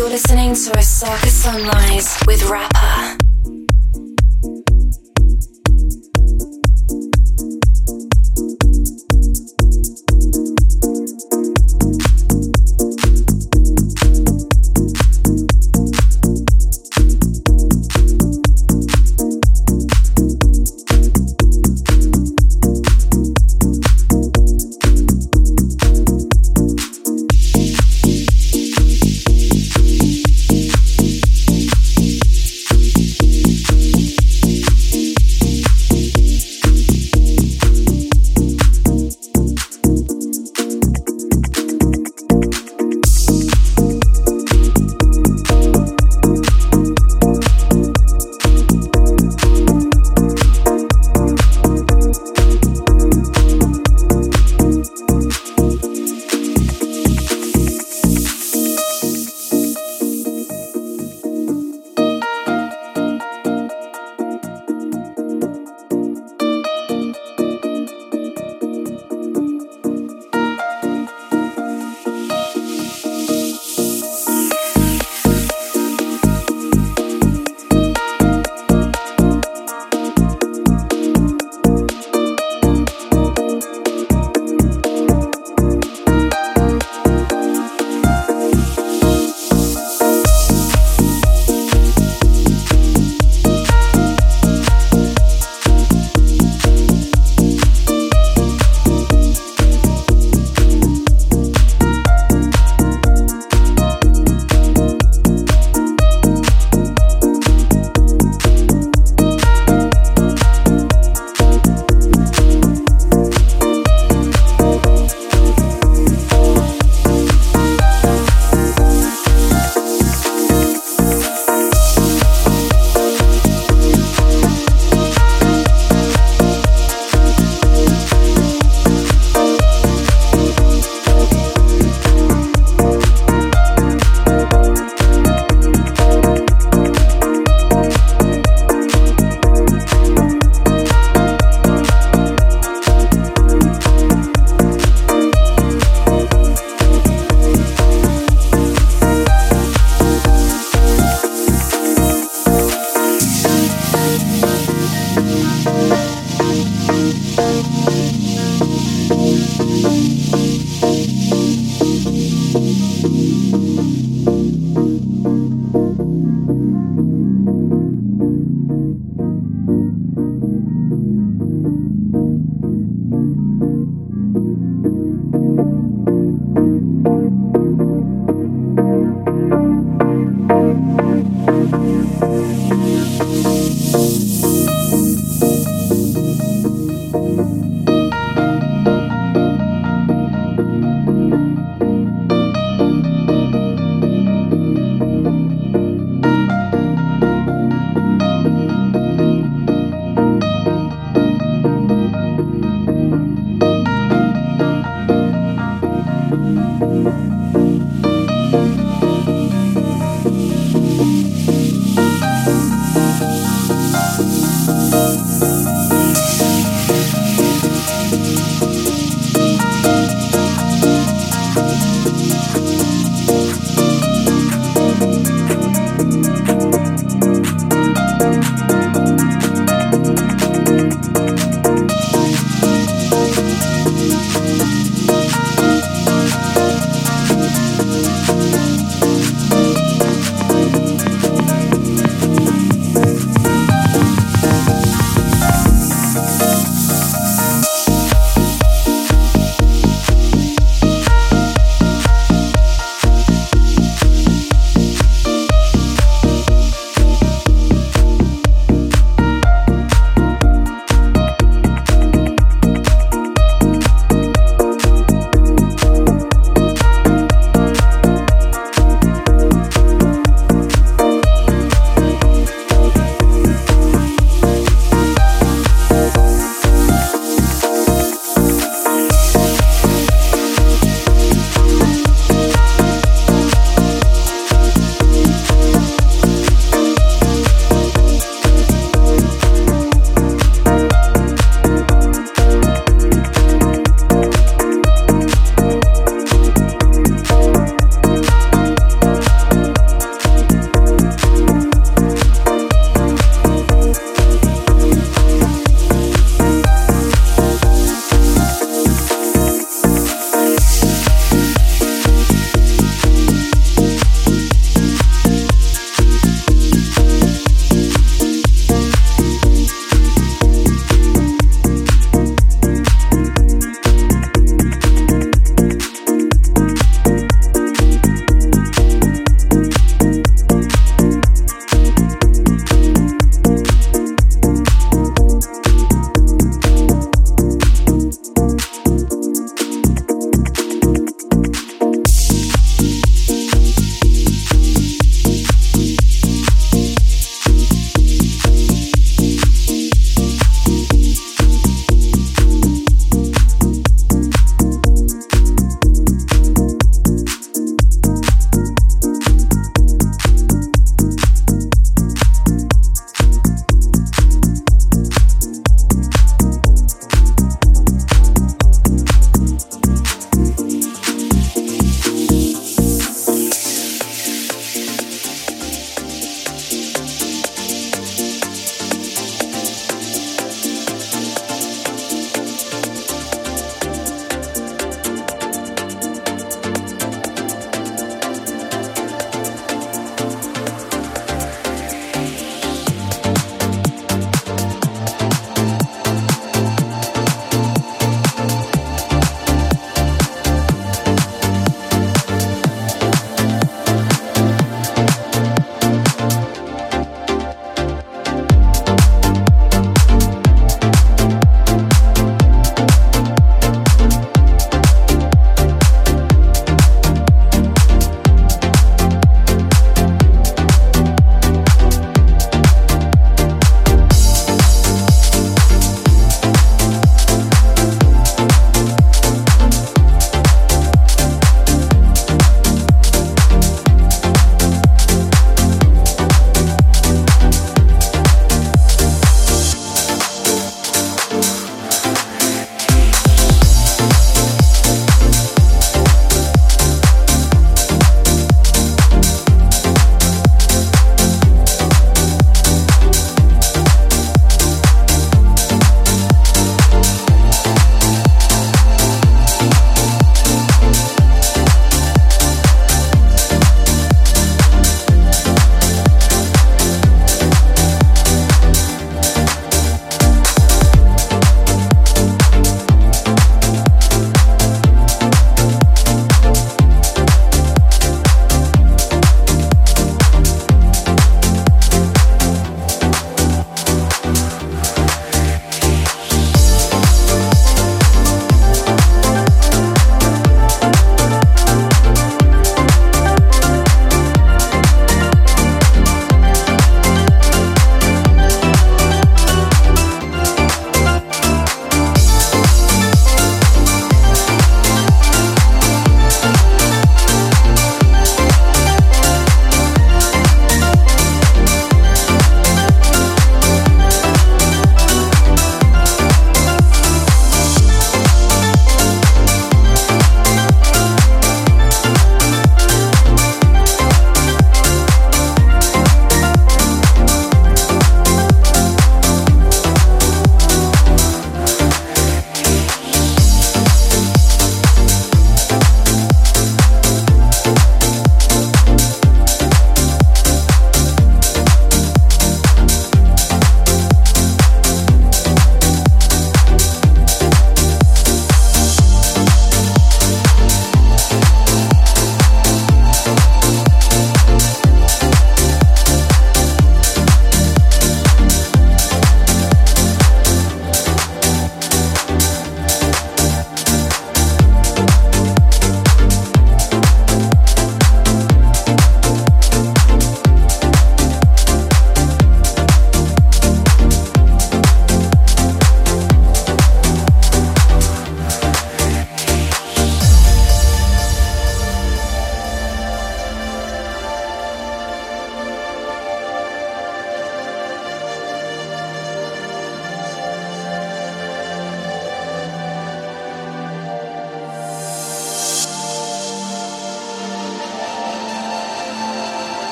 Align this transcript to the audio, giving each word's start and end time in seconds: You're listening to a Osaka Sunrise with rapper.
You're 0.00 0.08
listening 0.08 0.54
to 0.54 0.70
a 0.76 0.78
Osaka 0.78 1.28
Sunrise 1.28 2.16
with 2.26 2.48
rapper. 2.48 3.29